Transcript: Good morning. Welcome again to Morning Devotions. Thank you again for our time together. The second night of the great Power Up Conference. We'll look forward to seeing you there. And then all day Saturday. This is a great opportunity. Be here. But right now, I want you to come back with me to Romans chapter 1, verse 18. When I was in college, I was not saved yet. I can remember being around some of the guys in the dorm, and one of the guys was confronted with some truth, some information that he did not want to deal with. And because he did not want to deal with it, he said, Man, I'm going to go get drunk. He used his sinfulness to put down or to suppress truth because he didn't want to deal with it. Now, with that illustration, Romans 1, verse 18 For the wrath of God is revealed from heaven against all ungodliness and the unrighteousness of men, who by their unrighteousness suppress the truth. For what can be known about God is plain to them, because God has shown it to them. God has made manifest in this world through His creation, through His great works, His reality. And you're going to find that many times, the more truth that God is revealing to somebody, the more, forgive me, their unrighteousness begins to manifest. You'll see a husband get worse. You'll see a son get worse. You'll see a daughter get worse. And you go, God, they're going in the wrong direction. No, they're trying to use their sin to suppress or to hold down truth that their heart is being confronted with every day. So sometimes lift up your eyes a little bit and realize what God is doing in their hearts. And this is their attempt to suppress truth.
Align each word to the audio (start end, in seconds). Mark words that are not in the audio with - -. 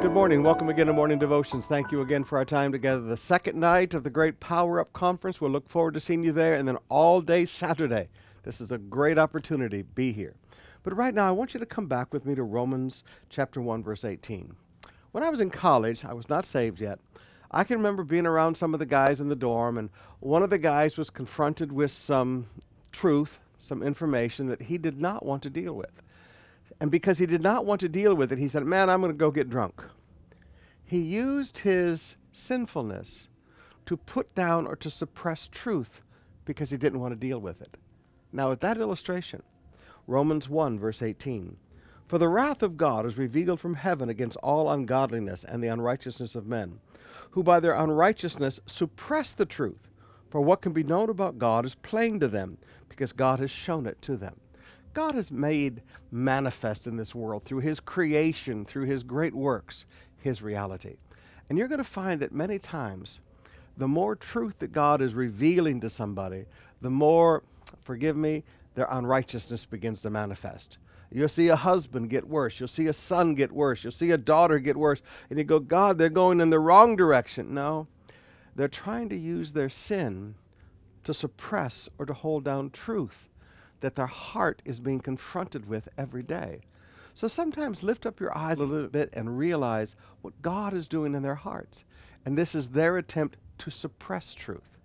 Good 0.00 0.12
morning. 0.12 0.42
Welcome 0.42 0.70
again 0.70 0.86
to 0.86 0.94
Morning 0.94 1.18
Devotions. 1.18 1.66
Thank 1.66 1.92
you 1.92 2.00
again 2.00 2.24
for 2.24 2.38
our 2.38 2.44
time 2.46 2.72
together. 2.72 3.02
The 3.02 3.18
second 3.18 3.60
night 3.60 3.92
of 3.92 4.02
the 4.02 4.08
great 4.08 4.40
Power 4.40 4.80
Up 4.80 4.90
Conference. 4.94 5.42
We'll 5.42 5.50
look 5.50 5.68
forward 5.68 5.92
to 5.92 6.00
seeing 6.00 6.24
you 6.24 6.32
there. 6.32 6.54
And 6.54 6.66
then 6.66 6.78
all 6.88 7.20
day 7.20 7.44
Saturday. 7.44 8.08
This 8.42 8.62
is 8.62 8.72
a 8.72 8.78
great 8.78 9.18
opportunity. 9.18 9.82
Be 9.82 10.12
here. 10.12 10.36
But 10.82 10.96
right 10.96 11.12
now, 11.12 11.28
I 11.28 11.32
want 11.32 11.52
you 11.52 11.60
to 11.60 11.66
come 11.66 11.86
back 11.86 12.14
with 12.14 12.24
me 12.24 12.34
to 12.34 12.42
Romans 12.42 13.04
chapter 13.28 13.60
1, 13.60 13.82
verse 13.82 14.02
18. 14.02 14.56
When 15.12 15.22
I 15.22 15.28
was 15.28 15.42
in 15.42 15.50
college, 15.50 16.02
I 16.02 16.14
was 16.14 16.30
not 16.30 16.46
saved 16.46 16.80
yet. 16.80 16.98
I 17.50 17.62
can 17.62 17.76
remember 17.76 18.02
being 18.02 18.26
around 18.26 18.56
some 18.56 18.72
of 18.72 18.80
the 18.80 18.86
guys 18.86 19.20
in 19.20 19.28
the 19.28 19.36
dorm, 19.36 19.76
and 19.76 19.90
one 20.20 20.42
of 20.42 20.48
the 20.48 20.58
guys 20.58 20.96
was 20.96 21.10
confronted 21.10 21.72
with 21.72 21.90
some 21.90 22.46
truth, 22.90 23.38
some 23.58 23.82
information 23.82 24.46
that 24.46 24.62
he 24.62 24.78
did 24.78 24.98
not 24.98 25.26
want 25.26 25.42
to 25.42 25.50
deal 25.50 25.74
with. 25.74 26.00
And 26.80 26.90
because 26.90 27.18
he 27.18 27.26
did 27.26 27.42
not 27.42 27.66
want 27.66 27.80
to 27.82 27.88
deal 27.88 28.14
with 28.14 28.32
it, 28.32 28.38
he 28.38 28.48
said, 28.48 28.64
Man, 28.64 28.88
I'm 28.88 29.00
going 29.00 29.12
to 29.12 29.18
go 29.18 29.30
get 29.30 29.50
drunk. 29.50 29.82
He 30.90 30.98
used 30.98 31.58
his 31.58 32.16
sinfulness 32.32 33.28
to 33.86 33.96
put 33.96 34.34
down 34.34 34.66
or 34.66 34.74
to 34.74 34.90
suppress 34.90 35.46
truth 35.46 36.00
because 36.44 36.70
he 36.70 36.76
didn't 36.76 36.98
want 36.98 37.12
to 37.12 37.28
deal 37.28 37.38
with 37.38 37.62
it. 37.62 37.76
Now, 38.32 38.50
with 38.50 38.58
that 38.58 38.76
illustration, 38.76 39.44
Romans 40.08 40.48
1, 40.48 40.80
verse 40.80 41.00
18 41.00 41.56
For 42.08 42.18
the 42.18 42.26
wrath 42.26 42.60
of 42.64 42.76
God 42.76 43.06
is 43.06 43.16
revealed 43.16 43.60
from 43.60 43.74
heaven 43.74 44.08
against 44.08 44.36
all 44.38 44.68
ungodliness 44.68 45.44
and 45.44 45.62
the 45.62 45.68
unrighteousness 45.68 46.34
of 46.34 46.48
men, 46.48 46.80
who 47.30 47.44
by 47.44 47.60
their 47.60 47.74
unrighteousness 47.74 48.58
suppress 48.66 49.32
the 49.32 49.46
truth. 49.46 49.92
For 50.28 50.40
what 50.40 50.60
can 50.60 50.72
be 50.72 50.82
known 50.82 51.08
about 51.08 51.38
God 51.38 51.64
is 51.64 51.76
plain 51.76 52.18
to 52.18 52.26
them, 52.26 52.58
because 52.88 53.12
God 53.12 53.38
has 53.38 53.52
shown 53.52 53.86
it 53.86 54.02
to 54.02 54.16
them. 54.16 54.40
God 54.92 55.14
has 55.14 55.30
made 55.30 55.82
manifest 56.10 56.88
in 56.88 56.96
this 56.96 57.14
world 57.14 57.44
through 57.44 57.60
His 57.60 57.78
creation, 57.78 58.64
through 58.64 58.86
His 58.86 59.04
great 59.04 59.34
works, 59.34 59.86
His 60.20 60.42
reality. 60.42 60.96
And 61.48 61.58
you're 61.58 61.68
going 61.68 61.78
to 61.78 61.84
find 61.84 62.20
that 62.20 62.32
many 62.32 62.58
times, 62.58 63.20
the 63.76 63.88
more 63.88 64.14
truth 64.14 64.58
that 64.60 64.72
God 64.72 65.00
is 65.00 65.14
revealing 65.14 65.80
to 65.80 65.90
somebody, 65.90 66.44
the 66.80 66.90
more, 66.90 67.42
forgive 67.82 68.16
me, 68.16 68.44
their 68.74 68.86
unrighteousness 68.90 69.66
begins 69.66 70.02
to 70.02 70.10
manifest. 70.10 70.78
You'll 71.12 71.28
see 71.28 71.48
a 71.48 71.56
husband 71.56 72.08
get 72.08 72.28
worse. 72.28 72.60
You'll 72.60 72.68
see 72.68 72.86
a 72.86 72.92
son 72.92 73.34
get 73.34 73.50
worse. 73.50 73.82
You'll 73.82 73.90
see 73.90 74.12
a 74.12 74.18
daughter 74.18 74.58
get 74.60 74.76
worse. 74.76 75.02
And 75.28 75.38
you 75.38 75.44
go, 75.44 75.58
God, 75.58 75.98
they're 75.98 76.08
going 76.08 76.40
in 76.40 76.50
the 76.50 76.60
wrong 76.60 76.94
direction. 76.94 77.52
No, 77.52 77.88
they're 78.54 78.68
trying 78.68 79.08
to 79.08 79.16
use 79.16 79.52
their 79.52 79.68
sin 79.68 80.36
to 81.02 81.12
suppress 81.12 81.88
or 81.98 82.06
to 82.06 82.12
hold 82.12 82.44
down 82.44 82.70
truth 82.70 83.28
that 83.80 83.96
their 83.96 84.06
heart 84.06 84.62
is 84.64 84.78
being 84.78 85.00
confronted 85.00 85.68
with 85.68 85.88
every 85.98 86.22
day. 86.22 86.60
So 87.14 87.28
sometimes 87.28 87.82
lift 87.82 88.06
up 88.06 88.20
your 88.20 88.36
eyes 88.36 88.58
a 88.58 88.64
little 88.64 88.88
bit 88.88 89.10
and 89.12 89.38
realize 89.38 89.96
what 90.22 90.40
God 90.42 90.74
is 90.74 90.88
doing 90.88 91.14
in 91.14 91.22
their 91.22 91.34
hearts. 91.34 91.84
And 92.24 92.36
this 92.36 92.54
is 92.54 92.68
their 92.68 92.96
attempt 92.96 93.36
to 93.58 93.70
suppress 93.70 94.34
truth. 94.34 94.78